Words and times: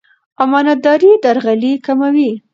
امانتداري 0.43 1.11
درغلي 1.23 1.73
کموي. 1.85 2.31